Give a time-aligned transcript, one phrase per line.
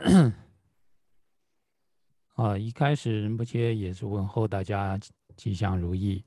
[2.34, 4.98] 啊，一开始仁波切也是问候大家
[5.36, 6.24] 吉祥如意。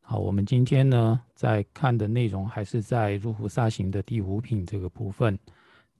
[0.00, 5.36] 好，我们今天呢在看的内容还是在入菩萨行的第五品这个部分。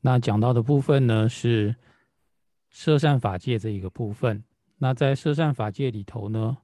[0.00, 1.74] 那讲到的部分呢是
[2.70, 4.44] 摄善法界这一个部分。
[4.76, 6.56] 那在摄善法界里头呢，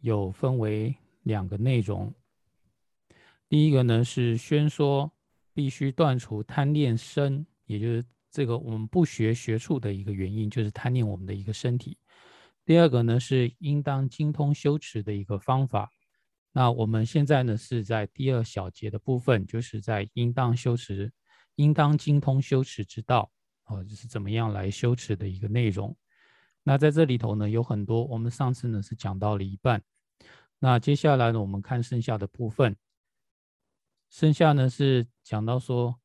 [0.00, 2.12] 有分为两个内容。
[3.48, 5.10] 第一个呢是宣说
[5.52, 8.04] 必须断除贪念身，也就是
[8.36, 11.96] 这个我们不学学处的一个原因，就是贪念我们的一个身体。
[12.66, 15.90] 第二个呢是应当精通修持的一个方法。
[16.52, 21.10] 那我们现在呢是在第二小节的部分，就是在应当修持、
[21.54, 23.30] 应当精通修持之道，
[23.64, 25.96] 哦，就是怎么样来修持的一个内容。
[26.62, 29.82] 那在这里头呢有很多，我们上次呢是讲到了一半。
[30.58, 32.76] 那接下来呢我们看剩下的部分。
[34.10, 35.98] 剩下呢是讲到说，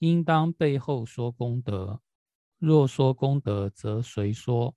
[0.00, 2.02] 应当背后说功德，
[2.58, 4.74] 若说功德，则谁说？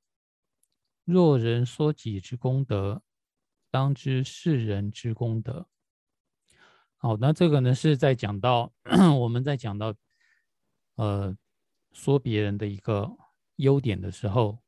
[1.03, 3.01] 若人说己之功德，
[3.69, 5.67] 当知世人之功德。
[6.95, 8.71] 好，那这个呢是在讲到
[9.19, 9.93] 我们在讲到
[10.95, 11.35] 呃
[11.91, 13.11] 说别人的一个
[13.57, 14.59] 优点的时候，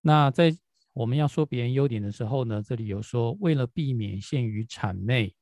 [0.00, 0.56] 那在
[0.92, 5.34] 我们要说别人优点的时候呢，这里有说为了避免陷于谄媚。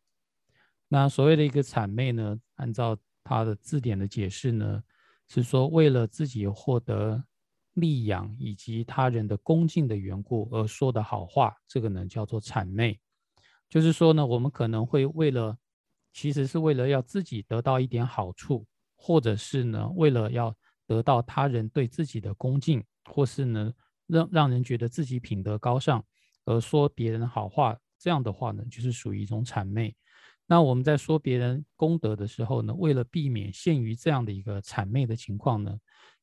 [0.88, 2.98] 那所谓的一个谄媚呢，按照
[3.30, 4.82] 他的字典的解释呢，
[5.28, 7.22] 是说为了自己获得
[7.74, 12.98] 利养以及他人的恭敬的缘故而说的好话，这个呢叫做谄媚。
[13.68, 15.56] 就是说呢，我们可能会为了，
[16.12, 20.52] 其实是为了要自己得到一点好处，或者是呢为了要
[20.84, 23.72] 得到他人对自己的恭敬，或是呢
[24.08, 26.04] 让让人觉得自己品德高尚
[26.46, 29.94] 而说别人好话，这样的话呢，就是属于一种谄媚。
[30.50, 35.78] 那我们在说别人功德的时候呢，为了避免陷于这样的一个谄媚的情况呢，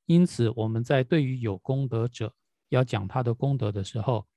[0.06, 2.34] 因此我们在对于有功德者
[2.68, 4.28] 要讲他的功德的时候，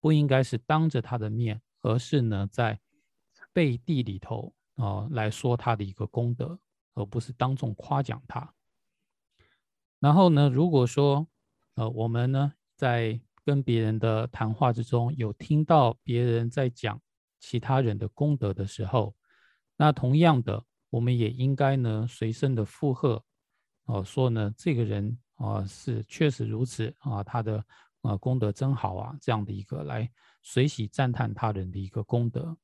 [0.00, 2.78] 不应该是当着他的面，而是呢在
[3.52, 6.56] 背地里头啊来说他的一个功德，
[6.94, 8.54] 而不是当众夸奖他。
[9.98, 11.26] 然后呢，如果说
[11.74, 17.02] 呃我们呢在跟别人的谈话之中有听到别人在讲
[17.40, 19.12] 其他人的功德的时候，
[19.80, 23.24] 那同样的，我们也应该呢随身的附和，
[23.86, 27.64] 哦，说呢这个人啊是确实如此啊，他的
[28.02, 30.06] 啊功德真好啊，这样的一个来
[30.42, 32.54] 随喜赞叹他人的一个功德。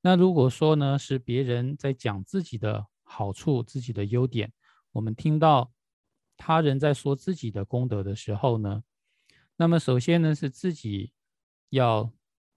[0.00, 4.52] 那如果说呢是别人在讲自己的好处、自己的优点，
[4.90, 5.70] 我们听到
[6.36, 8.82] 他人在说自己的功德的时候呢，
[9.54, 11.12] 那么首先呢是自己
[11.68, 12.10] 要。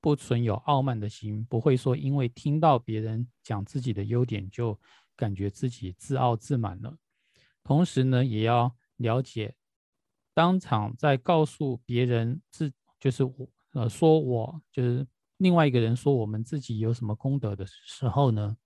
[0.04, 4.78] 不存有傲慢的心，不会说因为听到别人讲自己的优点就
[5.16, 6.94] 感觉自己自傲自满了。
[7.64, 9.56] 同时呢，也要了解，
[10.34, 18.58] 当场在告诉别人自就是我呃说我就是另外一个人说我们自己有什么功德的时候呢，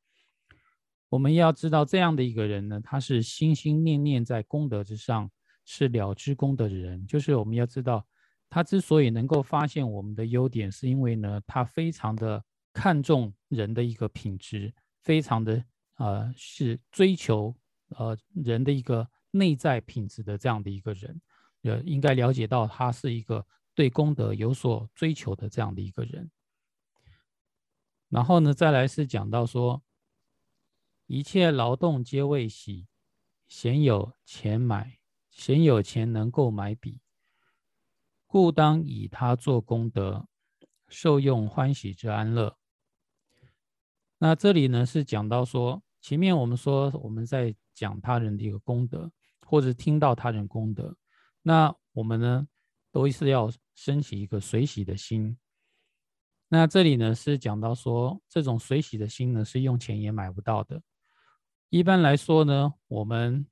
[1.07, 5.29] 我们要知道这样的一个人呢，他是心心念念在功德之上，
[5.65, 7.05] 是了知功德的人。
[7.05, 8.07] 就是我们要知道。
[8.50, 15.63] 他之所以能够发现我们的优点，是因为呢，他非常的看重人的一个品质，非常的
[15.96, 17.56] 呃是追求
[17.90, 21.22] 呃人的一个内在品质的这样的一个人，
[21.63, 26.31] 呃，应该了解到他是一个对功德有所追求的这样的一个人。
[28.09, 29.84] 然后呢，再来是讲到说，
[31.08, 32.88] 一切劳动皆为喜，
[33.50, 37.02] 闲有钱买，闲有钱能够买笔。
[38.37, 40.27] 故当以他做功德，
[40.89, 42.55] 受用欢喜之安乐。
[44.19, 49.11] 那这里呢是讲到说，前面我们说我们在讲他人的一个功德，
[49.41, 50.95] 或者听到他人功德，
[51.41, 52.47] 那我们呢
[52.91, 55.35] 都是要升起一个随喜的心。
[56.47, 60.83] 那这里呢是讲到说，这种随喜的心呢是用钱也买不到的。
[61.72, 63.47] 一般来说呢，我们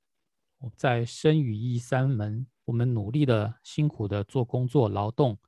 [0.76, 2.46] 在生与意三门。
[2.66, 5.38] 我们努力的、辛苦的做工作、劳动，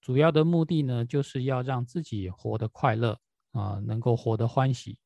[0.00, 3.18] 主要的目的呢，就是要让自己活得快乐
[3.50, 5.00] 啊，能够活得欢喜。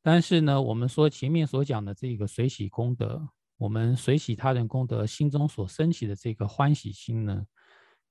[0.00, 3.28] 但是呢，我们说前面所讲的这个随喜功德，
[3.58, 7.46] 我们随喜他人功德，心中所升起的这个欢喜心呢，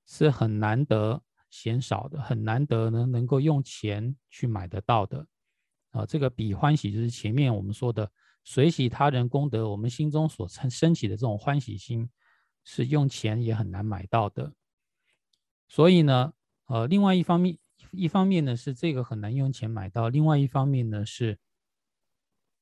[0.06, 5.26] 是很难得、鲜少的，很难得呢，能够用钱去买得到的
[5.90, 6.06] 啊。
[6.06, 8.08] 这个比欢喜就是前面我们说的。
[8.50, 12.08] 随喜他人功德，我们心中所生升起的这种欢喜心，
[12.64, 14.54] 是用钱也很难买到的。
[15.68, 16.32] 所以呢，
[16.64, 17.58] 呃，另外一方面，
[17.90, 21.38] 一方面呢是这个很难用钱买到；另外一方面呢是，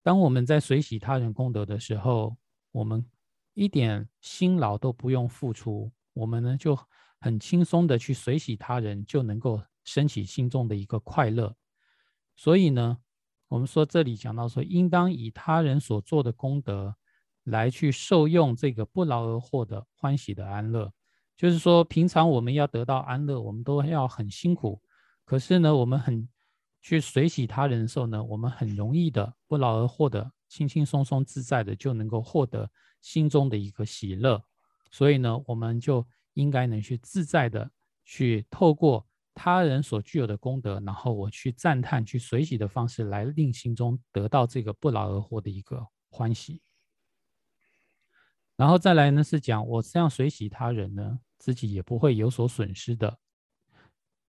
[0.03, 2.37] 当我们在随喜他人功德的时候，
[2.73, 3.09] 我们
[3.55, 6.77] 一点辛劳都不用付出，我们呢就
[7.21, 11.55] 很轻松的去随喜他人，就能够升起心中的一个快乐。
[12.35, 12.99] 所以呢，
[13.49, 16.97] 我们说这里讲到说，应当以他人所做的功德
[17.45, 20.93] 来去受用这个不劳而获的欢喜的安乐。
[21.37, 24.81] 就是说，平常我们要得到安乐，我们都要很辛苦。
[25.25, 26.29] 可是呢，我们很
[26.81, 32.71] 去随喜他人的时候呢，我们很容易的不劳而获的，轻轻松松自在的就能够获得
[33.01, 34.43] 心中的一个喜乐。
[34.91, 37.71] 所以呢，我们就应该能去自在的
[38.05, 46.61] 去透过他人所具有的功德，然后我去赞叹、去随喜的方式来令心中得到这个不劳而获的一个欢喜。
[48.57, 51.21] 然后再来呢，是讲我这样随喜他人呢。
[51.39, 53.19] 自己也不会有所损失的。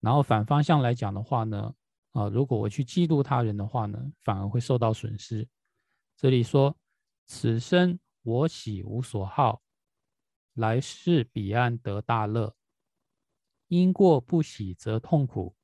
[0.01, 1.73] 然后反方向来讲的话呢，
[2.11, 5.47] 啊，如果我去嫉妒他人的话呢，反而会受到损失。
[6.17, 6.75] 这里说
[7.25, 9.61] ：“此生我喜无所好，
[10.55, 12.56] 来世彼岸得大乐。
[13.67, 15.55] 因过不喜则痛苦，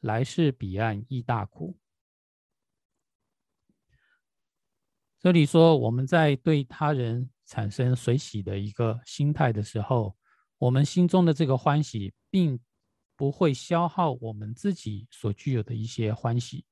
[0.00, 1.78] 来世彼岸亦大苦。”
[5.18, 10.16] 这里说我们在对他人产生随喜的一个心态的时候。
[10.58, 12.58] 我们心中的这个欢喜，并
[13.14, 16.64] 不会消耗我们自己所具有的一些欢喜，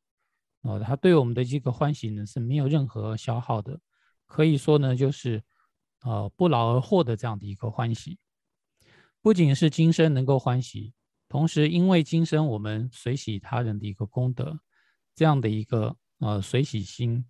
[0.63, 3.79] 哦，它对我们的这个欢喜呢是没有任何消耗的，
[4.25, 5.45] 可以说呢就是
[6.01, 8.19] 呃不劳而获的这样的一个欢喜。
[9.25, 10.93] 不仅是今生能够欢喜，
[11.31, 14.61] 同时因为今生我们随喜他人的一个功德，
[15.15, 17.25] 这样的一个呃随喜心，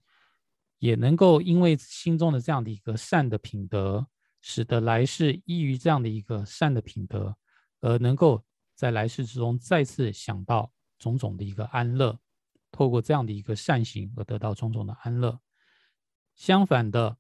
[0.81, 4.05] 也能够因为心中的这样的一个善的品德。
[4.41, 7.35] 使得来世依于这样的一个善的品德，
[7.81, 8.45] 而能够
[8.75, 12.19] 在来世之中再次想到种种的一个安乐，
[12.73, 15.41] 透过这样的一个善行而得到种种的安乐。
[16.35, 17.17] 相反的，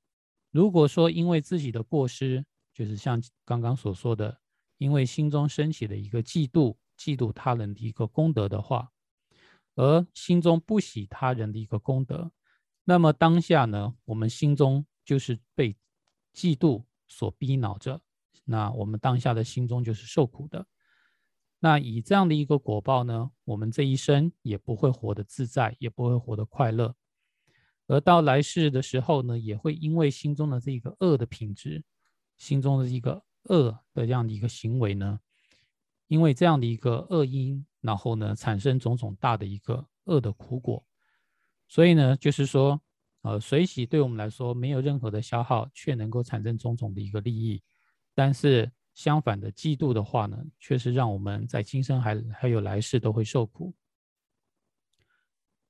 [0.51, 2.45] 如果说因为自己的过失，
[2.75, 4.41] 就是像刚刚所说的，
[4.85, 8.93] 因为心中升起的一个嫉妒，嫉妒他人的一个功德的话，
[9.75, 12.31] 而心中不喜他人的一个功德，
[12.85, 15.77] 那么当下呢，我们心中就是被
[16.35, 16.85] 嫉妒。
[17.07, 18.01] 所逼恼着，
[18.45, 20.67] 那我们当下的心中就是受苦的。
[21.61, 26.97] 那以这样的一个果报呢，我们这一生也不会活得自在，也不会活得快乐。
[27.87, 31.85] 而到来世的时候呢，也会因为心中的这个恶的品质，
[32.37, 35.21] 心中的一个恶的这样的一个行为呢，
[36.09, 40.85] 因为这样的一个恶因，然后呢，产生种种大的一个恶的苦果。
[41.69, 42.81] 所以呢，就是说。
[43.25, 47.63] 呃，水洗对我们来说没有任何的消耗，却能够产生种种的一个利益。
[48.15, 53.73] 但是相反的，嫉妒的话呢，却是让我们在今生还还有来世都会受苦。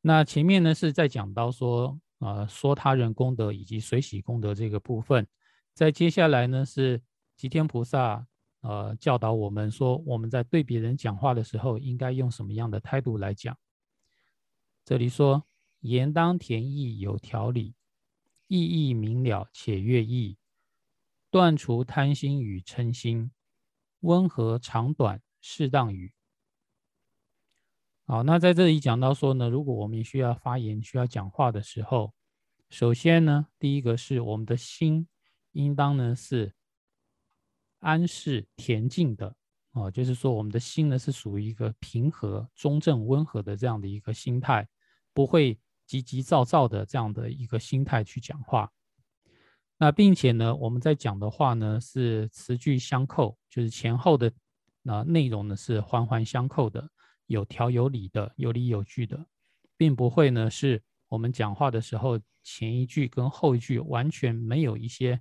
[0.01, 5.25] 那前面呢是在讲到说，呃，说他人功德以及水洗功德这个部分。
[5.75, 7.01] 在接下来呢是
[7.37, 8.27] 吉天菩萨，
[8.61, 13.57] 呃，教导我们说，我们在对别人讲话的时候，应该用什么样的态度来讲。
[14.85, 15.45] 这里说。
[15.81, 17.75] 言当甜意有条理，
[18.47, 20.39] 意义明了且悦意，
[21.31, 23.31] 断除贪心与嗔心，
[24.01, 26.15] 温和长短适当语。
[28.07, 32.15] 好，那在这里讲到说呢，如果我们需要发言、需要讲话的时候，
[32.71, 35.07] 首先呢，第一个是我们的心
[35.53, 36.55] 应当呢是
[37.85, 39.33] 安适恬静的
[39.73, 44.67] 哦，就是说我们的心呢是属于一个平和、中正、温和的这样的一个心态，
[45.13, 45.57] 不会。
[45.87, 48.73] 急急躁躁的这样的一个心态去讲话，
[49.77, 54.33] 那并且呢，我们在讲的话呢是词句相扣，就是前后的
[54.81, 56.89] 那内容呢是环环相扣的，
[57.27, 59.27] 有条有理的，有理有据的，
[59.77, 65.21] 并不会呢是我们讲话的时候前一句跟后一句完全没有一些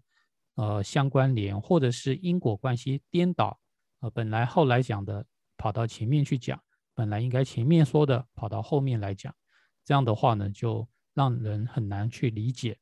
[0.55, 3.59] 呃相关联，或者是因果关系颠倒，
[3.99, 5.25] 呃本来后来讲的
[5.57, 6.61] 跑到前面去讲，
[6.93, 9.33] 本来应该前面说的跑到后面来讲。
[9.85, 12.77] 这样的话呢，就让人很难去理解。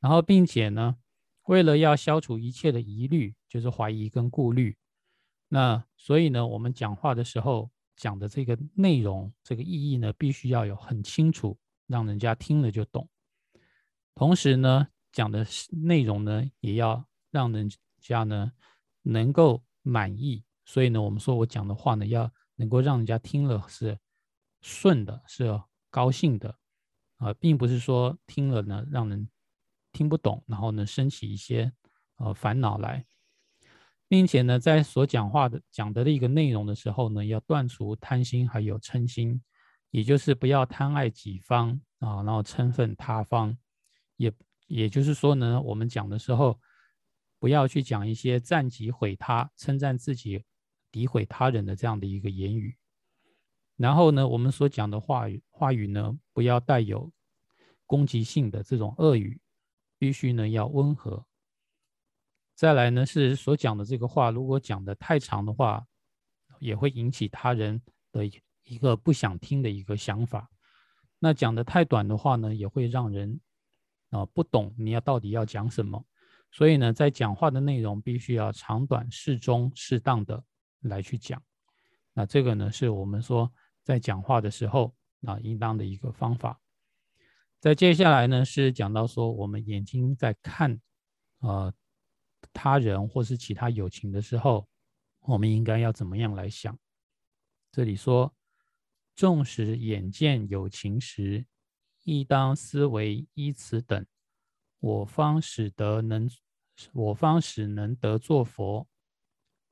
[0.00, 0.96] 然后，并且呢，
[1.44, 4.76] 为了要消除一切的疑虑，就是怀疑跟顾虑，
[5.48, 13.08] 那所以呢，我们讲话的时候讲的这个内容、这个意义呢，必须要有很清楚，让人家听了就懂。
[14.14, 18.50] 同时呢，讲的内容呢，也要让人家呢
[19.02, 20.42] 能够满意。
[20.64, 23.98] 所以呢，我们说我讲的话呢，要能够让人家听了是
[24.60, 25.62] 顺的，是。
[25.94, 26.56] 高兴的，
[27.18, 29.28] 啊，并不是说听了呢让人
[29.92, 31.70] 听不懂，然后呢升起一些
[32.16, 33.04] 呃烦恼来，
[34.08, 39.42] 并且呢在所讲话的讲的的一个内容的时候呢，要断除贪心还有嗔心，
[39.90, 43.54] 也就是不要贪爱己方啊，然后嗔恨他方，
[44.16, 44.32] 也
[44.74, 46.58] 也就是说呢，我们讲的时候
[47.38, 50.42] 不要去讲一些赞己毁他、称赞自己、
[50.90, 52.74] 诋毁他人的这样的一个言语。
[53.76, 57.12] 然后呢，我们所讲的话语话语呢，不要带有
[57.84, 59.38] 攻击性的这种恶语，
[59.98, 61.22] 必须呢要温和。
[62.54, 65.86] 再来呢，是所讲的这个话，如果讲的太长的话，
[66.60, 67.78] 也会引起他人
[68.10, 68.24] 的
[68.62, 70.48] 一个不想听的一个想法。
[71.18, 73.38] 那讲的太短的话呢，也会让人
[74.12, 76.02] 啊不懂你要到底要讲什么。
[76.52, 80.44] 所以呢，在讲话的内容必须要长短适中、适当的
[80.82, 81.42] 来去讲。
[82.12, 83.52] 那这个呢，是我们说
[83.82, 86.60] 在讲话的时候啊，应当的一个方法。
[87.58, 90.78] 在接下来呢，是讲到说我们眼睛在看
[91.38, 91.72] 呃
[92.52, 94.68] 他人或是其他友情的时候，
[95.20, 96.78] 我们应该要怎么样来想？
[97.70, 98.34] 这里说，
[99.16, 101.46] 纵使眼见有情时，
[102.02, 104.06] 亦当思维依此等，
[104.80, 106.30] 我方使得能，
[106.92, 108.86] 我方使能得作佛，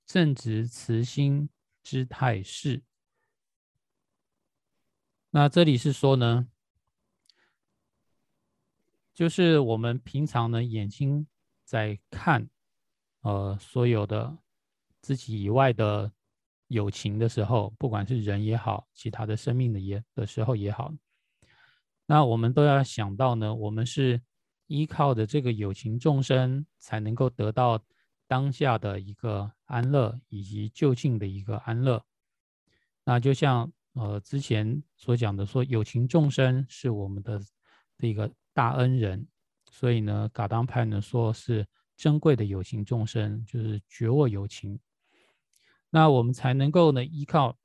[0.06, 1.48] 正直慈心
[1.82, 2.82] 之态势。
[5.30, 6.48] 那这里是说呢，
[9.14, 11.26] 就是我们平常呢眼睛
[11.64, 12.48] 在看。
[13.22, 14.38] 呃，所有的
[15.02, 16.10] 自己以外的
[16.68, 20.90] 友情的时候，不管是人也好，其他的生命的也的时候也好，
[22.10, 24.20] 那我们都要想到呢，我们是
[24.66, 27.80] 依靠的这个有情众生，才能够得到
[28.26, 32.04] 当下的一个安乐，以及就近的一个安乐。
[33.04, 37.40] 那就像呃之前所讲的，说有情众生是我们的
[37.96, 39.28] 这个大恩人，
[39.70, 41.64] 所以呢，噶当派呢说是。
[41.96, 44.80] 珍贵的有情众生，就是觉握有情，
[45.90, 47.58] 那我们才能够呢依靠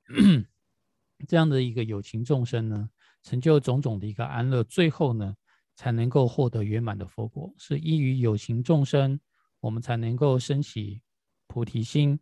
[1.26, 2.90] 这样的一个有情众生呢，
[3.26, 5.36] 成就种种的一个安乐，最后呢
[5.76, 7.54] 才能够获得圆满的佛果。
[7.58, 9.20] 是依于有情众生，
[9.60, 11.02] 我们才能够升起
[11.48, 12.18] 菩提心，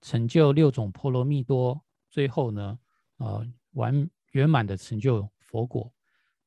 [0.00, 2.78] 成就六种波罗蜜多，最后呢，
[3.18, 5.92] 呃，完圆满的成就佛果。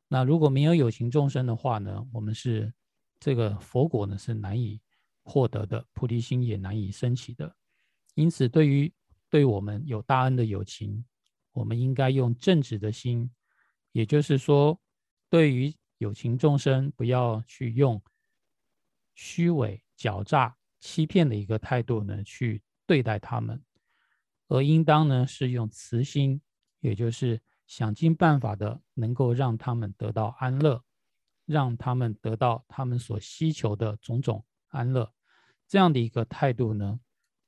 [0.07, 2.73] 那如果没有有情众生的话呢，我们是
[3.19, 4.81] 这个佛果呢是难以。
[5.23, 7.55] 获得的菩提心也难以升起的，
[8.15, 8.91] 因此，对于
[9.29, 11.05] 对我们有大恩的友情，
[11.53, 13.29] 我们应该用正直的心，
[13.91, 14.79] 也就是说，
[15.29, 18.01] 对于有情众生，不要去用
[19.13, 23.61] 虚伪、狡诈、欺骗的一个态度呢去对待他们，
[24.47, 26.41] 而应当呢是用慈心，
[26.79, 30.83] 也就是想尽办法的能够让他们得到安乐，
[31.45, 34.43] 让他们得到他们所需求的种种。
[34.69, 35.13] 安乐，
[35.67, 36.97] 这样的一个态度呢，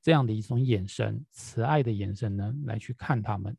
[0.02, 3.56] 这样的一种眼神，慈爱的眼神呢，来去看他们。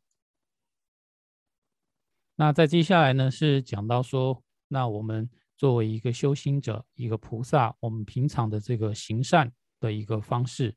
[2.38, 10.76] 那在接下来呢，是讲到说，那我们作为一个修行者，一个菩萨，我们平常的这个行善的一个方式，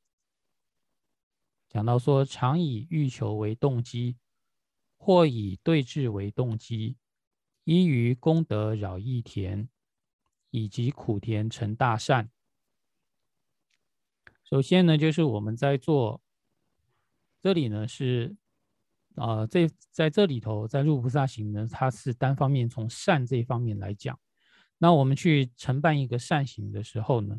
[1.68, 4.18] 讲到说，常以欲求为动机，
[4.98, 6.96] 或以对峙为动机，
[7.66, 9.68] 依于功德扰益田，
[10.52, 12.32] 以及苦田成大善。
[14.46, 16.22] 首先呢，就是我们在做
[17.42, 18.38] 这里呢是，
[19.20, 24.18] 啊，这在这里头，在入菩萨行呢，它是单方面从善这一方面来讲。
[24.78, 27.36] 那我们去承办一个善行的时候呢，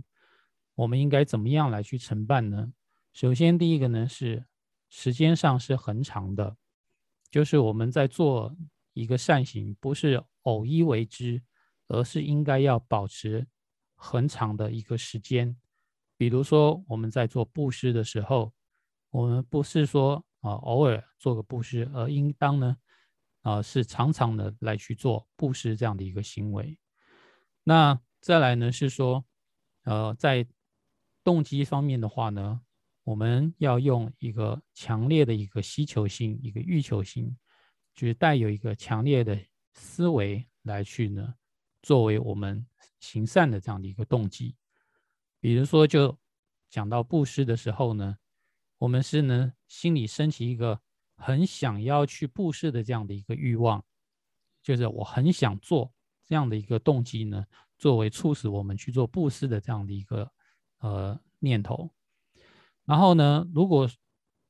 [0.74, 2.72] 我们应该怎么样来去承办呢？
[3.14, 4.44] 首先，第一个呢是
[4.90, 6.56] 时间上是很长的，
[7.30, 8.54] 就是我们在做
[8.92, 11.42] 一个善行，不是偶一为之，
[11.88, 13.46] 而是应该要保持
[13.94, 15.56] 很长的一个时间。
[16.18, 18.52] 比如说，我们在做布施的时候，
[19.10, 22.76] 我们不是说啊偶尔做个布施，而应当呢
[23.42, 26.78] 啊是常常的来去做布施这样的一个行为。
[27.64, 29.24] 那再来呢是说，
[29.84, 30.46] 呃，在
[31.22, 32.60] 动机方面的话呢，
[33.04, 37.36] 我们要用一个强烈的一个需求心，一个欲求心，
[37.94, 39.38] 就是带有一个强烈的
[39.74, 41.34] 思维来去呢，
[41.82, 42.66] 作为我们
[42.98, 44.56] 行善的这样的一个动机。
[45.38, 46.18] 比如说，就
[46.68, 48.16] 讲到布施的时候呢，
[48.80, 50.80] 我们是呢心里升起一个
[51.16, 53.84] 很想要去布施的这样的一个欲望，
[54.62, 55.92] 就是我很想做
[56.24, 57.44] 这样的一个动机呢，
[57.76, 60.32] 作为促使我们去做布施的这样的一个
[60.78, 61.90] 呃念头。
[62.86, 63.86] 然后呢，如果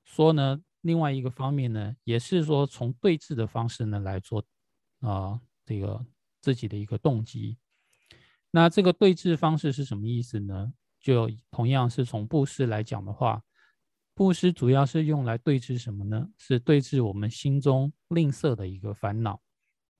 [0.04, 4.44] 说呢，另外一个方面呢，也是说从对峙的方式呢来做
[5.00, 6.06] 啊这个
[6.40, 7.58] 自己的一个动机。
[8.52, 10.72] 那这个对峙方式是什么意思呢？
[11.00, 13.42] 就同样是从布施来讲的话，
[14.20, 16.28] 布施主要是用来对治什么呢？
[16.36, 19.40] 是对治我们心中吝啬的一个烦恼，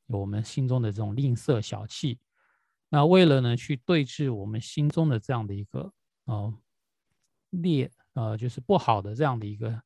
[0.09, 2.19] 我们心中的这种吝啬小气。
[2.91, 5.91] 那为了呢去对治我们心中的这样的一个
[6.25, 6.55] 哦
[7.49, 9.83] 劣呃就是不好的这样的一个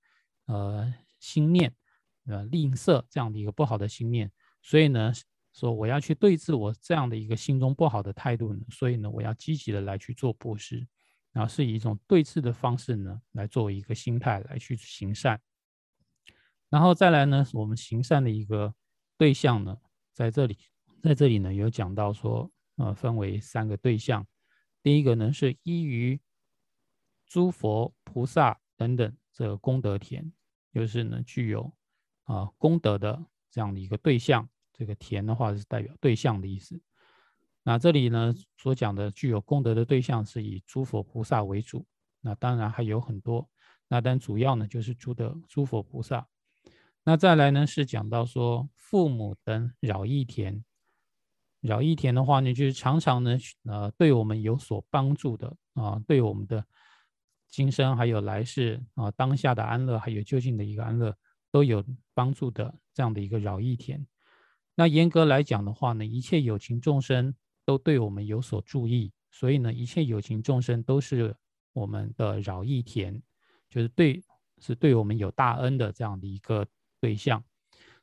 [0.46, 1.72] 呃心念，
[2.26, 4.28] 呃吝啬这样的一个不好的心念，
[4.60, 5.12] 所以呢
[5.52, 10.84] 说我要去对治我这样的一个心中不好的态度呢，所以呢我要积极的来去做布施，
[11.34, 15.38] 然后是以一种对治的方式呢来作为一个心态来去行善，
[16.70, 18.74] 然后再来呢我们行善的一个
[19.18, 19.76] 对象呢
[20.14, 20.56] 在这里
[21.02, 24.26] 在这里呢有讲到说呃分为三个对象。
[24.82, 26.20] 第一个呢，是依于
[27.26, 30.32] 诸佛菩萨等等这个功德田，
[30.72, 31.72] 就是呢具有
[32.24, 34.48] 啊功德的这样的一个对象。
[34.74, 36.80] 这个田的话是代表对象的意思。
[37.64, 41.84] 那这里呢所讲的具有功德的对象是以诸佛菩萨为主。
[42.20, 43.48] 那当然还有很多，
[43.88, 46.28] 那但主要呢就是诸的诸佛菩萨。
[47.02, 50.64] 那再来呢是讲到说父母等饶益田。
[51.60, 56.64] 饶益田的话呢，就是常常呢，呃，对我们有所帮助的啊，对我们的
[57.48, 61.16] 今生还有来世啊，当下的安乐还有就近的一个安乐
[61.50, 64.06] 都有帮助的这样的一个饶益田。
[64.74, 71.34] 那严格来讲的话呢，一切有情众生都对我们有所注意，所以呢，一切有情众生都是
[71.72, 73.20] 我们的饶益田，
[73.68, 74.22] 就是对
[74.58, 76.66] 是对我们有大恩的这样的一个
[77.00, 77.42] 对象。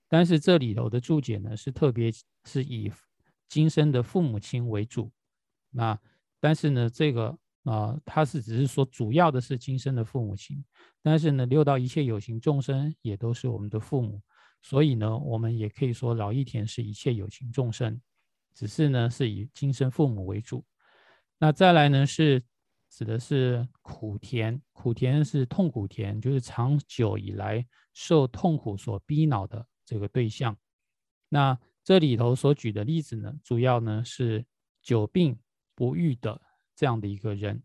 [0.07, 2.11] 但是这里头的注解呢，是特别
[2.45, 2.91] 是以。
[3.47, 5.11] 今生的父母亲为主，
[5.71, 5.99] 那
[6.39, 10.63] 但是呢，这个啊，他是只是说主要的是今生的父母亲，
[11.01, 14.21] 但是呢，六道一切有情众生也都是我们的父母，
[14.61, 17.99] 所以呢，我们也可以说饶益田是一切有情众生，
[18.53, 20.63] 只是呢是以亲生父母为主。
[21.37, 22.43] 那再来呢是
[22.89, 30.55] 指的是苦田，苦田是痛苦田，就是长久以来受痛苦所逼恼的这个对象。
[31.29, 34.45] 那这里头所举的例子呢，主要呢是
[34.81, 35.39] 久病
[35.73, 36.39] 不愈的
[36.75, 37.63] 这样的一个人。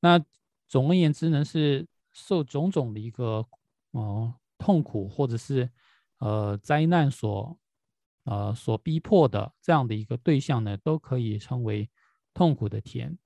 [0.00, 0.24] 那
[0.66, 3.46] 总而言之呢，是受种种的一个
[3.92, 5.70] 哦痛苦或者是
[6.18, 7.56] 呃灾难所
[8.24, 11.88] 呃所逼迫的这样的一个对象呢，都可以称为
[12.34, 13.16] 痛苦的田。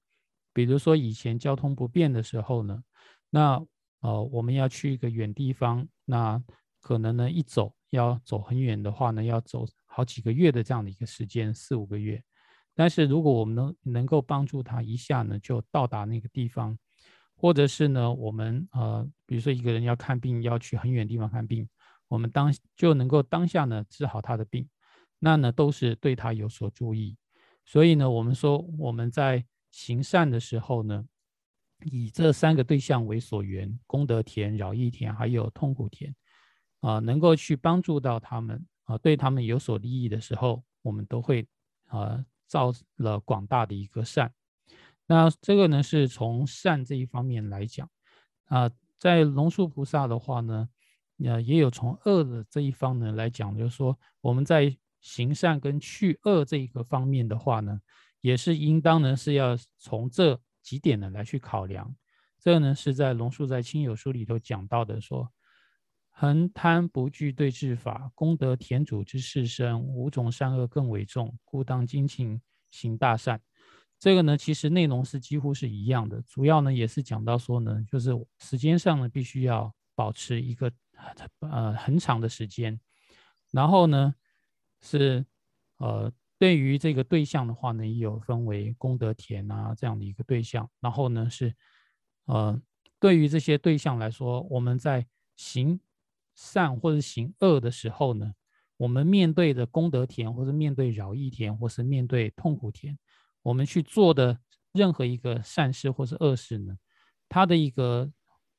[0.52, 2.82] 比如说以前交通不便的时候呢，
[3.30, 3.64] 那
[4.00, 6.42] 呃我们要去一个远地方，那
[6.80, 9.66] 可能呢一走要走很远的话呢，要走。
[9.88, 12.22] 好几个月的这样的一个时间，四五个月。
[12.74, 16.78] 但是如果我们能能够帮助他一下呢，就到达那个地方，
[17.34, 21.66] 或者是呢，我们呃，比如说一个人要看病，要去很远地方看病，
[22.08, 24.68] 我们当就能够当下呢治好他的病，
[25.18, 27.16] 那呢都是对他有所注意。
[27.64, 31.04] 所以呢，我们说我们在行善的时候呢，
[31.84, 36.14] 以这三个对象为所缘，功德田、饶益田，还有痛苦田，
[36.80, 38.66] 啊，能够去帮助到他们。
[38.84, 41.44] 啊，对他们有所利益的时候，我们都会
[41.88, 44.32] 啊造了广大的一个善。
[45.06, 47.90] 那这个呢，是从善这一方面来讲
[48.44, 50.68] 啊，在龙树菩萨的话呢，
[51.24, 54.76] 呃，也有从恶的这一方呢来讲，就是说我们在
[55.06, 57.80] 行善跟去恶这一个方面的话呢，
[58.20, 61.94] 也是应当呢是要从这几点呢来去考量。
[62.40, 65.32] 这个呢是在龙树在亲友书里头讲到的说。
[66.18, 72.40] 恒贪不惧对治法，功德田主之事生，五种善恶更为重，故当精勤
[72.70, 73.38] 行大善。
[73.98, 80.72] 这个呢，其实内容是几乎是一样的，主要呢也是讲到说呢，就是时间上呢必须要保持一个
[81.40, 82.80] 呃很长的时间，
[83.52, 84.14] 然后呢
[84.80, 85.24] 是
[85.78, 91.54] 呃对于这个对象的话呢，也有分为功德田啊这样的一个对象，然后呢是
[92.26, 92.60] 呃
[92.98, 95.80] 对于这些对象来说，我们在行。
[96.38, 98.34] 善或者行恶的时候呢，
[98.76, 102.98] 我们面对的功德田，或者面对饶益田，或是面对痛苦田，
[103.40, 104.38] 我们去做的
[104.72, 106.76] 任何一个善事或是恶事呢，
[107.26, 108.12] 它的一个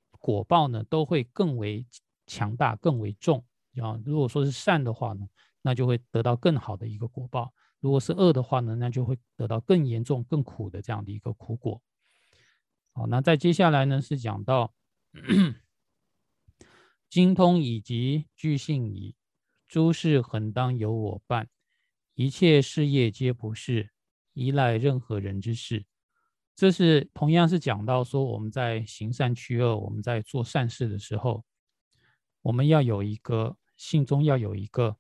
[0.10, 1.86] 果报呢，都会更为
[2.26, 3.46] 强大、更为重。
[3.80, 5.28] 啊，如果说是善的话呢，
[5.68, 7.52] 那就会得到更好的一个果报；
[7.82, 11.82] 如果是恶的话呢，那就会得到更严重、更苦的这样的一个苦果。
[12.94, 14.74] 好，那在接下来呢，是讲到。
[17.10, 19.16] 精通以及具信矣，
[19.68, 21.50] 诸事恒当由我办，
[22.16, 23.92] 一切事业皆不是
[24.34, 25.86] 依赖任何人之事。
[26.54, 31.46] 这是同样是讲到说，我们在行善去恶，我们在做善事的时候，
[32.42, 34.98] 我们要有一个心中要有一个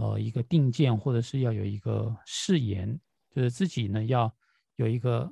[0.00, 2.98] 呃一个定见，或者是要有一个誓言，
[3.30, 4.34] 就是自己呢要
[4.76, 5.30] 有一个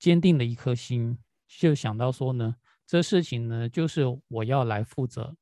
[0.00, 2.56] 坚定的一颗心，就想到说呢。
[2.86, 5.34] 这事情呢，就是我要来负责，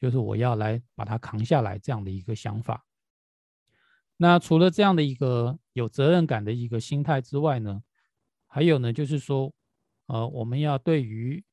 [0.00, 2.84] 就是我要来把它扛下来这样的一个想法。
[4.16, 7.84] 那除了这样的一个有责任感的一个心态之外呢，
[8.48, 9.54] 还有呢，就是说，
[10.06, 11.44] 呃，我们要对于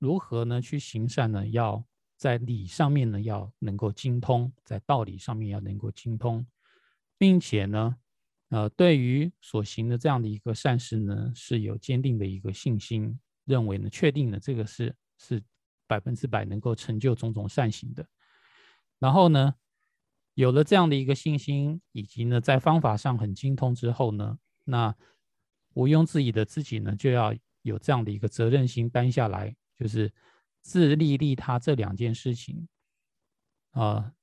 [0.00, 1.86] 如何呢去行善呢，要
[2.24, 6.46] 在理上面呢要能够精通，在道理上面要能够精通，
[7.18, 7.94] 并且呢，
[8.48, 15.42] 呃，对于所行的这样的一个善事呢，是有坚定的一个信心，认为呢，确定了这个是是
[15.86, 18.06] 百分之百能够成就种种善行的。
[18.98, 19.54] 然后呢，
[20.32, 24.94] 有了这样的一个信心，以及呢，在方法上很精通之后呢，那
[25.74, 30.10] 毋庸置疑的自己呢，就要有这样的一个责任心担下来，就是
[30.64, 32.66] 自利利他这两件事情，
[33.72, 34.14] 啊，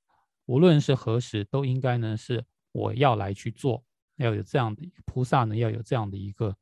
[0.46, 3.84] 无论是何时，都应该呢是我要来去做，
[4.16, 6.58] 要有这样的菩萨呢，要有这样的一个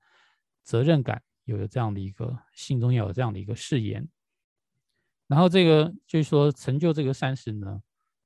[0.62, 4.06] 责任感，要有这样的一个心中要有这样的一个誓言，
[5.26, 7.82] 然后这个就是说成就这个善事呢，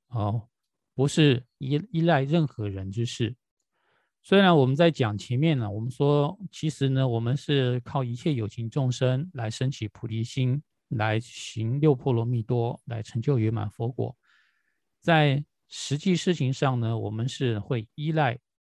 [0.09, 0.49] 哦，
[0.93, 3.33] 不是依依赖任何人之事。
[4.21, 14.15] 虽然我们在讲前面呢，我们说其实呢，我们是靠一切有情众生来升起菩提心，来行六波罗蜜多，来成就圆满佛果。
[15.01, 18.37] 在实际事情上呢，我们是会依赖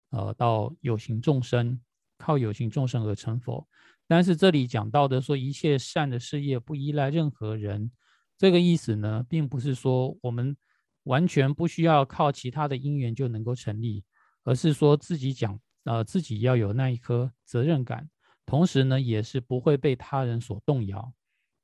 [0.10, 1.80] 呃到有形众生，
[2.18, 3.68] 靠有形众生而成佛。
[4.08, 7.92] 但是这里讲到的说一切善的事业不依赖任何人，
[8.38, 10.56] 这个意思呢，并不是说我们
[11.04, 14.04] 完全不需要靠其他的因缘就能够成立。
[14.48, 18.08] 而是说自己讲，呃，自己要有那一颗责任感，
[18.46, 21.12] 同时呢，也是不会被他人所动摇。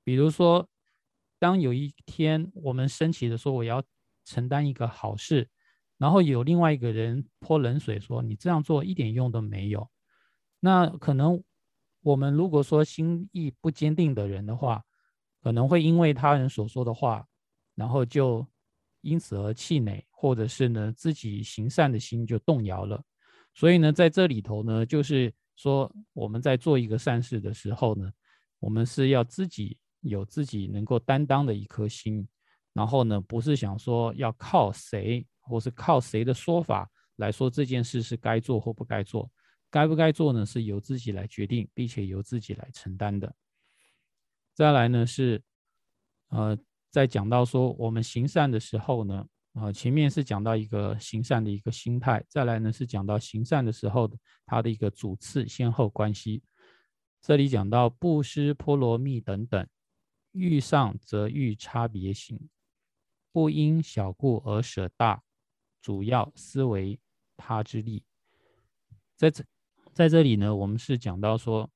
[0.03, 0.67] 比如说，
[1.39, 3.83] 当有一天我们升起的说我要
[4.25, 5.49] 承担一个好事，
[5.97, 9.89] 然后有另外一个人泼冷水说你这样做一点用都没有，
[10.59, 11.43] 那可能
[12.01, 14.83] 我们如果说心意不坚定的人的话，
[15.41, 17.27] 可能会因为他人所说的话，
[17.75, 18.47] 然后就。
[19.03, 23.03] 因此而气馁，或者是呢自己行善的心就动摇了。
[23.55, 28.11] 所以呢，在这里头呢，就是说我们在做一个善事的时候呢，
[28.59, 32.27] 我们是要自己有自己能够担当的一颗心，
[32.73, 39.31] 然后呢，不是想说要靠谁，或是靠谁的说法来说这件事是该做或不该做，
[39.69, 43.33] 该不该做呢，是由自己来决定，并且由自己来承担的。
[44.53, 45.41] 再来呢是，
[46.29, 46.57] 呃。
[46.93, 56.43] 在讲到说我们行善的时候呢，啊，前面是讲到一个行善的一个心态，再来呢是讲到行善的时候的它的一个主次先后关系。
[57.21, 59.65] 这里讲到布施、波罗蜜等等，
[60.31, 62.49] 欲上则欲差别行，
[63.31, 65.23] 不因小故而舍大，
[65.81, 66.99] 主要思维
[67.37, 68.03] 他之力。
[69.15, 69.43] 在这
[69.93, 71.69] 在这里呢，我们是讲到说。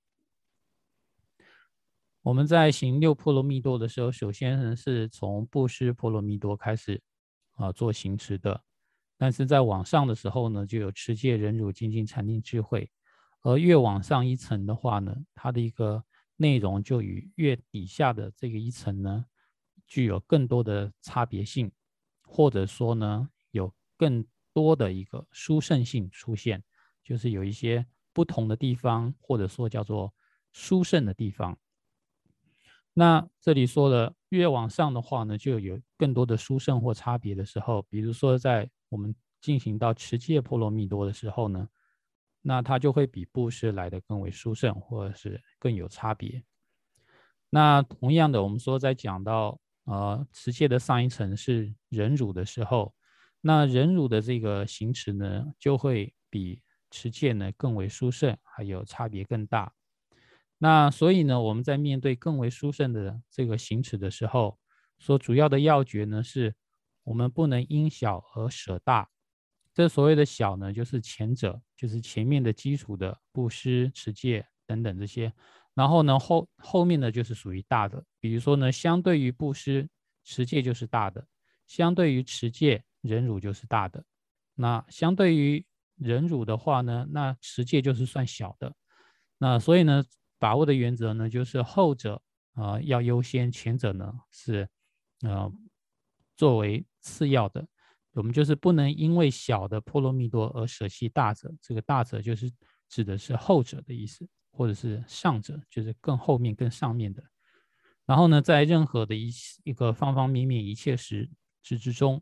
[2.21, 6.99] 我们在行六波罗蜜多的时候，首先是从布施波罗蜜多开始
[7.53, 8.63] 啊做行持的，
[9.15, 12.91] 但是在往上的时候呢，就有持戒、忍辱、精进、禅定、智慧，
[13.41, 16.03] 而越往上一层的话呢，它的一个
[16.37, 19.25] 内容就与越底下的这个一层呢，
[19.87, 21.71] 具有更多的差别性，
[22.23, 26.63] 或者说呢，有更多的一个殊胜性出现，
[27.03, 30.13] 就是有一些不同的地方，或者说叫做
[30.51, 31.57] 殊胜的地方。
[32.93, 41.67] 那这里说的越往上的话呢，就有更多的殊胜或差别的时候，比如说在我们进行到持戒波罗蜜多的时候呢，
[42.47, 46.43] 那它就会比布施来的更为殊胜，或者是更有差别。
[47.49, 52.93] 那同样的，我们说在讲到呃持戒的上一层是忍辱的时候，
[53.41, 59.73] 那忍辱的这个行持呢，就会比持戒呢更为殊胜，还有差别更大。
[60.59, 64.59] 那所以呢，我们在面对更为殊胜的这个行持的时候，
[64.99, 66.55] 所主要的要诀呢，是
[67.05, 69.09] 我们不能因小而舍大。
[69.75, 75.31] 这所谓的小呢，就是前者，就是前面的基础的布施、持戒等等这些。
[75.75, 78.03] 然后呢，后后面呢，就是属于大的。
[78.19, 79.87] 比如说呢，相对于布施、
[80.23, 81.21] 持戒就是大的；
[81.67, 84.03] 相对于持戒、忍辱就是大的。
[84.55, 85.63] 那相对于
[85.97, 88.73] 忍辱的话呢，那持戒就是算小的。
[89.37, 90.03] 那所以呢。
[90.37, 92.21] 把握的原则呢，就是后者
[92.55, 94.67] 啊要优先，前者呢是
[95.21, 95.51] 呃
[96.35, 97.65] 作为次要的。
[98.15, 101.53] 我们就是不能因为小的波罗蜜多而舍弃大者。
[101.61, 102.51] 这个大者就是
[102.89, 107.23] 指的是后者的意思，或者是上者，就是更后面、更上面的。
[108.05, 109.31] 然后呢，在任何的一
[109.63, 111.29] 一个方方面面、一切时
[111.61, 112.21] 之之中，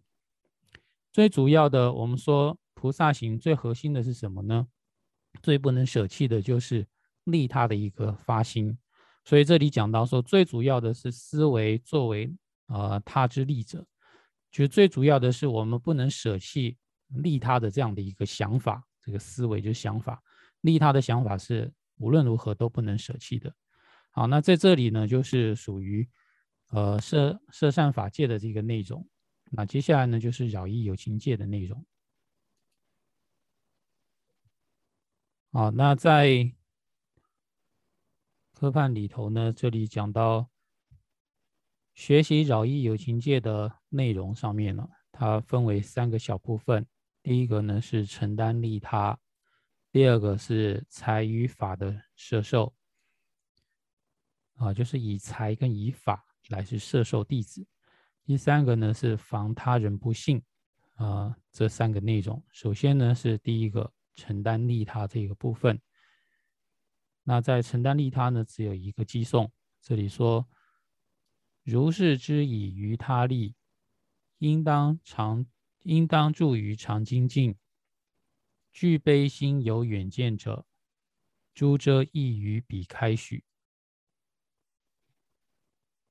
[1.11, 4.67] 最主要的，我们说菩萨行最核心的是什么呢？
[5.41, 6.85] 最不能舍弃的就是。
[7.25, 8.77] 利他的一个发心，
[9.23, 12.29] 所以这里讲到说，最主要的是思维作为
[12.67, 13.85] 呃他之利者，
[14.53, 20.21] 就最主要的是我们不能舍弃利他的这样的一个想法，这个思维就是想法，
[20.61, 23.51] 利他的想法是无论如何都不能舍弃的。
[24.11, 26.07] 好，那在这里呢，就是属于
[26.67, 29.09] 呃摄摄善法界的这个内容。
[29.49, 31.83] 那接下来呢，就是扰意有情界的内容。
[35.51, 36.53] 好，那在
[38.53, 40.47] 科判里头呢，这里讲到
[41.95, 46.85] 学习扰意有情界的内容上面呢，它分为三个小部分。
[47.21, 49.17] 第一个呢是承担利他，
[49.91, 52.73] 第二个是财与法的摄受，
[54.55, 57.65] 啊，就是以财跟以法来是摄受弟子。
[58.25, 60.43] 第三个呢是防他人不信，
[60.95, 62.43] 啊，这三个内容。
[62.51, 63.93] 首先呢是第一个。
[64.15, 65.81] 承担利他这个部分，
[67.23, 69.51] 那在承担利他呢，只有一个寄送。
[69.81, 70.47] 这里说
[71.65, 73.55] ：“如是之以于他利，
[74.37, 75.45] 应当常
[75.83, 77.55] 应当助于常精进。
[78.71, 80.65] 具悲心有远见者，
[81.53, 83.43] 诸遮亦于彼开许。”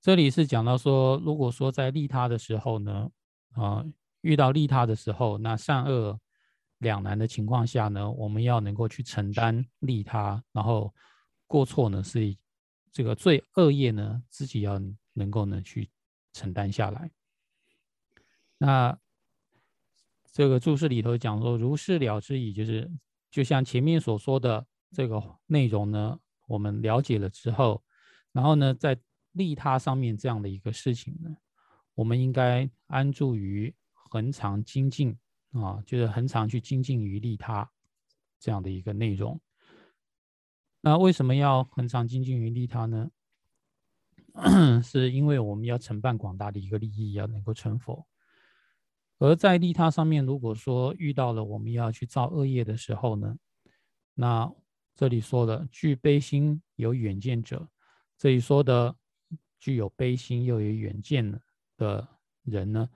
[0.00, 3.11] 这里是讲到说，如果说在利他的时候呢，
[3.52, 3.85] 啊，
[4.20, 6.20] 遇到利他的时候，那善恶。
[6.78, 10.92] 两难的情况下呢，我们要能够去承担利他，然后
[11.46, 12.37] 过错呢是
[12.90, 14.82] 这个罪恶业呢自己要
[15.12, 15.88] 能够呢去
[16.32, 17.08] 承担下来。
[18.64, 18.96] 那
[20.31, 22.88] 这个注释里头讲说，如是了之矣，就是
[23.29, 27.83] 就像前面所说的这个内容呢，我们了解了之后，
[28.31, 28.96] 然后呢在
[29.33, 31.37] 利他上面这样的一个事情呢，
[31.94, 35.18] 我们应该安住于恒常精进。
[35.53, 37.70] 啊，就是恒常去精进于利他
[38.40, 39.38] 这样的一个内容。
[40.81, 43.11] 那为什么要恒常精进于利他呢？
[44.83, 48.07] 是因为我们要承办广大的一个利益，要能够成佛。
[49.22, 53.37] 而在利他上面，如果说遇到了我们要去造恶业的时候呢，
[54.14, 54.52] 那
[54.96, 57.68] 这里说的具悲心有远见者，
[58.18, 58.96] 这里说的
[59.61, 61.40] 具有悲心又有远见
[61.76, 62.08] 的
[62.42, 62.88] 人呢？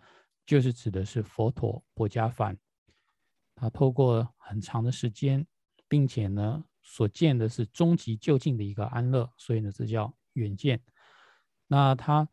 [0.44, 2.58] 就是指的是佛陀薄伽梵，
[3.54, 5.46] 他透过很长的时间，
[5.86, 10.82] 并且呢，所见的是终极究竟的一个安乐，所以呢，这叫远见。
[11.68, 12.28] 那他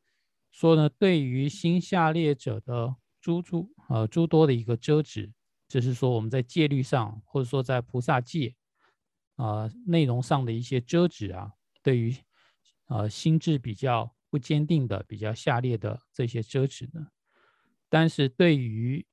[0.49, 5.31] 说呢，对于心下列者的诸诸呃诸多的一个遮止，
[5.69, 8.53] 就是说我们在戒律上，或者说在菩萨戒
[9.37, 12.13] 啊内容上的一些遮止啊，对于
[12.87, 17.07] 呃心智比较不坚定的、比较下列的这些遮止呢。
[17.87, 19.05] 但是对于，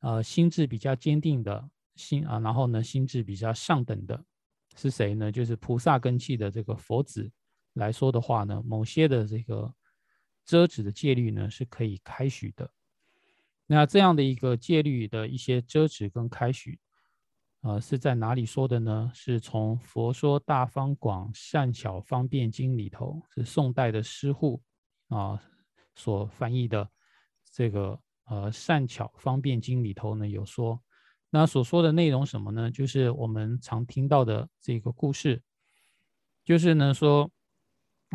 [0.00, 4.22] 呃，心智比较坚定的心啊，然后呢，心智比较上等的，
[4.76, 5.32] 是谁呢？
[5.32, 7.30] 就是菩萨根器的这个佛子
[7.72, 9.72] 来说的话呢，某些的这个
[10.44, 12.70] 遮止的戒律呢是可以开许的。
[13.70, 16.80] 那这样的一个戒律的一些遮止跟开许，
[17.60, 19.10] 呃，是在哪里说的呢？
[19.14, 24.62] 是从《佛说大方广善巧方便经》里头，是宋代的师护
[25.08, 25.38] 啊
[25.94, 26.88] 所翻译的。
[27.52, 30.82] 这个呃善巧方便经里头呢有说，
[31.28, 32.70] 那所说的内容什么呢？
[32.70, 35.42] 就是我们常听到的这个故事，
[36.42, 37.30] 就是呢说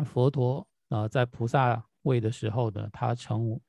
[0.04, 3.60] 佛陀呃在菩萨位的时候呢，他成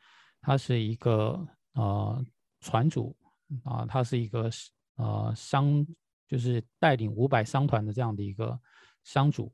[0.41, 2.25] 他是一个呃
[2.59, 3.15] 船主
[3.63, 4.49] 啊，他是一个
[4.95, 5.85] 呃商，
[6.27, 8.59] 就是带领五百商团的这样的一个
[9.03, 9.53] 商主，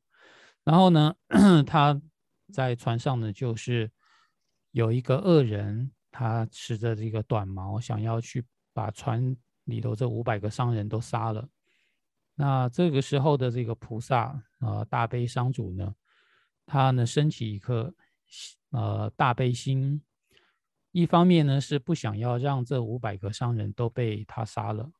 [0.63, 1.13] 然后呢
[1.67, 2.01] 他
[2.51, 3.91] 在船上呢就是
[4.71, 5.91] 有一个恶人。
[6.13, 11.47] 他持着这个短矛，想要去把船里头这五百个商人都杀了。
[12.35, 15.95] 那这个时候的这个菩萨，呃，大悲商主呢，
[16.65, 17.95] 他呢升起一颗
[18.71, 20.03] 呃大悲心，
[20.91, 24.91] 一方面呢是不想要让这五百个商人都被他杀了，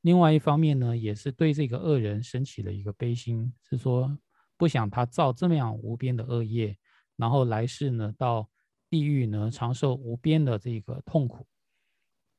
[0.00, 4.18] 另外一方面呢也是对这个恶人升起了一个悲心，是说
[4.56, 6.76] 不想他造这么样无边的恶业，
[7.16, 8.48] 然后来世呢到。
[8.90, 11.46] 地狱呢，长受无边的这个痛苦，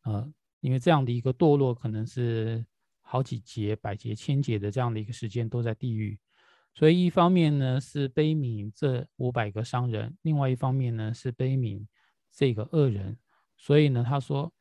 [0.04, 2.66] 呃，因为这样的一个堕落，可能是
[3.02, 6.18] 好几劫、百劫、千劫的这样的一个时间都在地狱，
[6.74, 11.86] 所以一方面呢是悲悯这五百个商人，另外一方面呢是悲悯
[12.40, 13.18] 这个恶人，
[13.58, 14.54] 所以呢他说，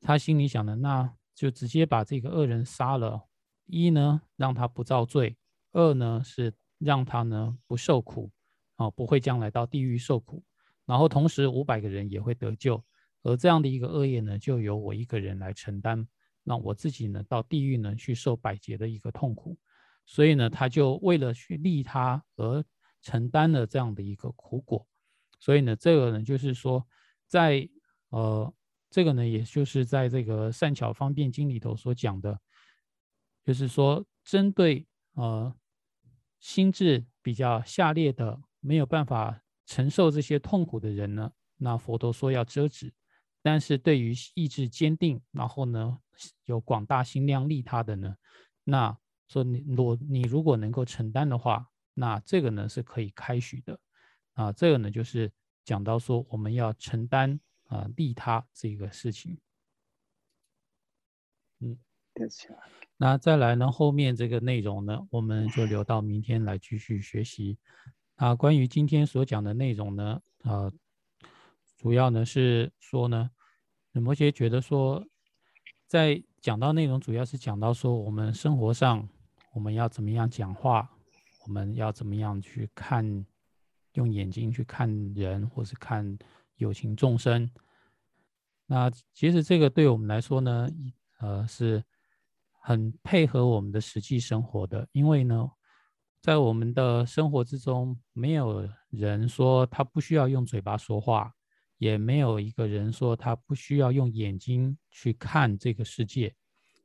[0.00, 3.28] 他心里想的，那就直接把这个恶人杀了，
[3.66, 5.36] 一呢让他不造罪，
[5.70, 8.32] 二呢是让他呢不受苦，
[8.78, 10.42] 哦，不会将来到地狱受苦。
[10.86, 12.82] 然后同时五百个人也会得救，
[13.22, 16.04] 而这样的一个恶业呢，就由我一个人来承担，
[16.42, 19.56] 让我自己呢到地狱呢去受百劫的一个痛苦，
[20.04, 22.64] 所以呢他就为了去利他而
[23.02, 24.84] 承担了这样的一个苦果，
[25.38, 26.84] 所以呢这个呢就是说，
[27.34, 27.68] 在
[28.10, 28.54] 呃
[28.88, 32.38] 这个呢也就是在这个善巧方便经里头所讲的，
[33.44, 35.52] 就是说针对呃
[36.38, 42.90] 心智比较下列的，没有办法承受这些痛苦的人呢，那佛陀说要遮止；
[43.42, 45.98] 但是对于意志坚定，然后呢
[46.44, 48.14] 有广大心量利他的呢，
[48.62, 53.80] 那说你我你如果能够承担的话，那这个呢是可以开许的
[54.34, 54.52] 啊。
[54.52, 55.32] 这个呢就是
[55.64, 59.38] 讲到说我们要承担啊利他这个事情。
[61.60, 61.78] 嗯。
[62.96, 63.72] 那再来呢？
[63.72, 67.58] 后面这个内容呢，我们就留到明天来继续学习。
[68.14, 70.72] 啊，关于今天所讲的内容呢，呃，
[71.76, 73.32] 主要呢是说呢，
[73.90, 75.04] 摩羯觉得说，
[75.88, 79.08] 在讲到内容，主要是讲到说，我们生活上
[79.52, 80.88] 我们要怎么样讲话，
[81.44, 83.26] 我们要怎么样去看，
[83.94, 86.16] 用眼睛去看人，或是看
[86.56, 87.50] 有情众生。
[88.66, 90.68] 那其实这个对我们来说呢，
[91.18, 91.82] 呃，是。
[92.66, 95.50] 很配合我们的实际生活的，因为呢，
[96.22, 101.30] 在我们的生活之中，没有人说他不需要用嘴巴说话，
[101.76, 106.34] 也没有一个人说他不需要用眼睛去看这个世界。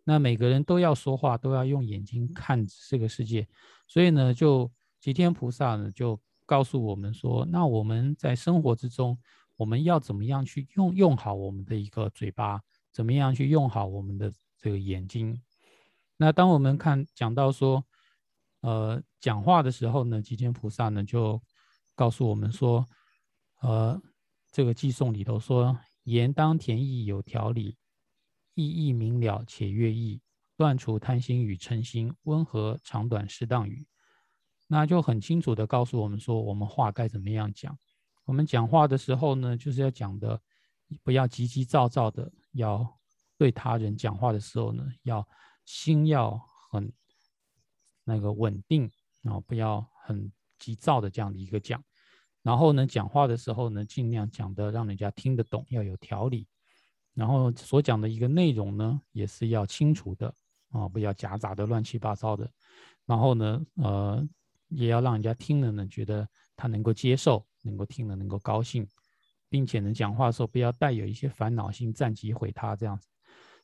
[0.03, 3.47] 那每个人都要说话，都要用眼睛看这个世界。
[3.87, 4.69] 所以呢，就
[4.99, 6.19] 吉天菩萨呢就
[6.49, 9.15] 告诉我们说，那我们在生活之中，
[9.55, 12.59] 我们要怎么样去用用好我们的一个嘴巴，
[12.91, 15.39] 怎么样去用好我们的这个眼睛。
[16.17, 17.85] 那当我们看讲到说，
[18.61, 21.39] 呃，讲话的时候呢，吉天菩萨呢就
[21.93, 22.83] 告诉我们说，
[23.61, 24.01] 呃，
[24.51, 27.77] 这个寄颂里头说，言当甜意有条理，
[28.55, 30.19] 意义明了且悦意，
[30.57, 33.85] 断除贪心与嗔心，温和长短适当语，
[34.71, 37.77] 那就很清楚的告诉我们说，我们话该怎么样讲。
[38.23, 40.39] 我们讲话的时候呢，就是要讲的
[41.03, 42.97] 不要急急躁躁的，要
[43.37, 45.27] 对他人讲话的时候呢，要。
[45.65, 46.35] 心要
[46.71, 46.91] 很
[48.03, 48.89] 那个稳定，
[49.21, 51.79] 然后不要很急躁的这样的一个讲，
[52.41, 56.47] 然后呢，讲话的时候呢，尽量讲的让人家听得懂，要有条理，
[57.13, 60.33] 然后所讲的一个内容呢，也是要清楚的
[60.71, 62.49] 啊，不要夹杂的乱七八糟的，
[63.05, 64.27] 然后呢，呃，
[64.69, 68.87] 也要让人家听了呢，觉得他能够接受，能够听了能够高兴，
[69.49, 73.07] 并且呢，讲话的时候不要带有一些烦恼心，暂即毁他这样子。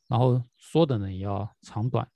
[0.07, 2.07] 然后说的呢也要长短，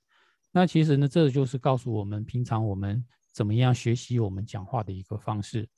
[0.52, 5.68] 那其实呢这就是告诉我们平常我们怎么样学习我们讲话的一个方式。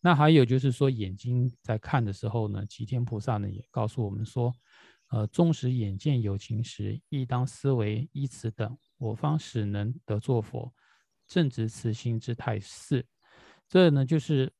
[0.00, 4.52] 那还有就是说眼睛在看的时候呢，齐天菩萨呢也告诉我们说，
[5.10, 10.72] 呃，纵使眼见有情时，亦当思维依此等，我方使能得作佛，
[11.26, 13.04] 正直慈心之态四。
[13.68, 14.52] 这呢就是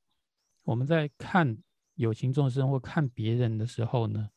[0.62, 1.56] 我们在看
[1.94, 4.28] 有情众生或看别人的时候呢。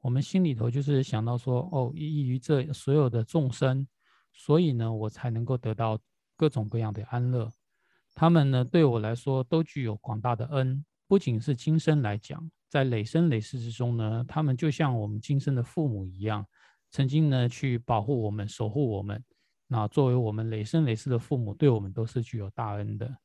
[0.00, 3.88] 我们心里头就是想到说，哦，依于这所有的众生，
[4.34, 5.98] 所以呢，我才能够得到
[6.36, 7.50] 各种各样的安乐。
[8.14, 16.46] 他们呢，对我来说都具有广大的恩，不仅是今生来讲，在累生累世之中呢，他们就像我们今生的父母一样，
[16.90, 19.24] 曾经呢去保护我们、守护我们。
[19.66, 23.16] 那作为我们累生累世的父母，对我们都是具有大恩的。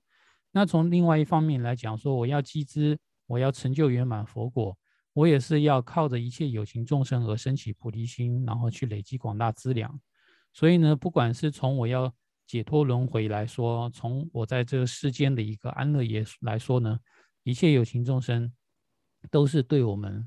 [0.52, 2.97] 那从另外一方面来讲，说我要积资，
[3.28, 4.78] 我要成就圆满佛果。
[5.13, 9.99] 我也是要靠着一切有情众生而升起菩提心，然后去累积广大资粮。
[10.54, 12.13] 所以呢，不管是从我要
[12.47, 16.97] 解脱轮回来说，从我在这世间的一个安乐也来说呢，
[17.43, 18.52] 一切有情众生
[19.30, 20.25] 都是对我们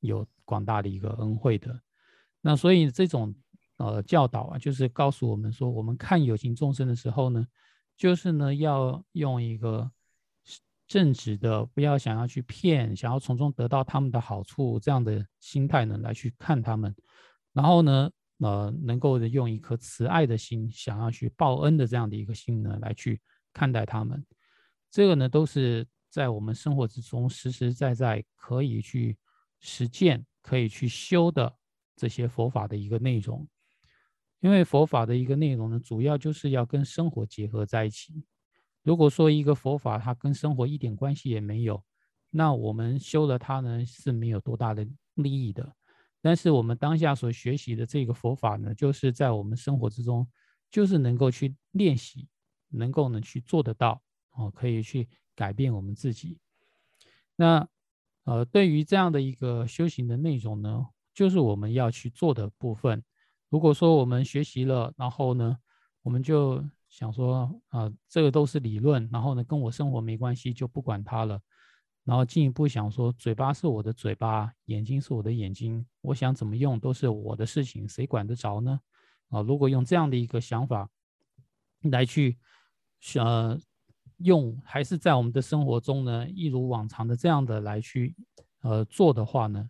[0.00, 1.80] 有广大的一个恩惠的。
[2.40, 3.34] 那所以这种
[3.76, 7.46] 呃教导啊，就是告诉我们说，我们看有情众生的时候呢，
[7.96, 9.90] 就是呢要用一个。
[10.86, 16.94] 正直的，不要想要去骗，想要从中得到他们的好处，这样的心态呢来去看他们，
[17.54, 18.10] 然后呢，
[18.40, 23.18] 呃，能够用一颗慈爱的心，想要去报恩的这样的一个心呢来去
[23.54, 24.22] 看待他们，
[24.90, 29.16] 这个呢都是在我们生活之中实实在在可以去
[29.60, 31.50] 实践、可以去修的
[31.96, 33.48] 这些佛法的一个内容，
[34.44, 38.26] 因为佛法的一个内容呢，主要就是要跟生活结合在一起。
[38.82, 41.82] 如果说一个佛法它跟生活一点关系也没有，
[42.28, 45.74] 那我们修了它呢是没有多大的利益的。
[46.20, 50.28] 但是我们当下所学习的这个佛法呢，就是在我们生活之中，
[50.70, 52.28] 就是能够去练习，
[52.68, 56.36] 能够呢去做得到哦，可以去改变我们自己。
[57.34, 57.66] 那
[58.24, 63.02] 呃，对于这样的一个修行的内容呢，就是我们要去做的部分。
[63.54, 65.56] 如果说我们学习了，然后呢，
[66.02, 66.60] 我们就。
[66.88, 71.40] 想说啊，这个都是理论，然后呢，跟我生活没关系，就不管它了。
[72.04, 78.78] 然后进一步想说，嘴巴是我的嘴巴，眼睛是我的眼睛，我想怎么用都是我的事情，谁管得着呢？
[79.28, 80.88] 啊，如果用这样的一个想法
[81.90, 82.38] 来去，
[83.16, 83.58] 呃，
[84.18, 88.14] 用还是在我们的生活中呢，一如往常的这样的来去
[88.60, 89.68] 呃做的话呢，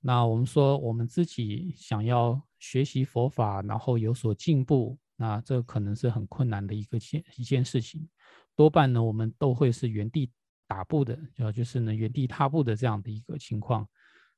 [0.00, 8.08] 那我们说我们自己想要学习佛法，然后有所进步，那这可能是很困难的一个件一件事情，
[8.54, 10.30] 多半呢我们都会是原地
[10.68, 13.84] 打步的，呃就是呢原地踏步的这样的一个情况。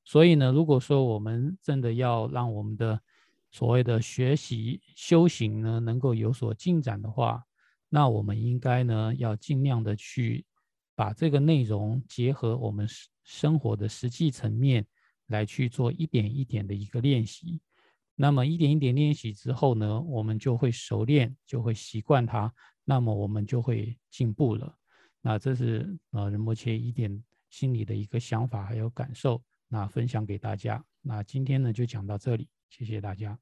[0.04, 2.98] 所以呢，如果说我们真的要让我们的
[3.50, 7.44] 所谓的学习修行呢能够有所进展的话，
[7.90, 10.46] 那我们应该呢，要尽量的去
[10.94, 14.86] 把这个内容结合我们生生活的实际层面
[15.26, 17.60] 来去做一点一点的一个练习。
[18.16, 22.52] 那么一点一点练习之后呢，我们就会熟练，就会习惯它，
[22.84, 24.76] 那么我们就会进步了。
[25.20, 30.84] 那这是呃仁波切一点心里的一个想法还有感受，那分享给大家。
[31.02, 33.38] 那今天呢就讲到这里，谢谢大家。